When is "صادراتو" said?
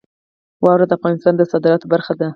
1.51-1.91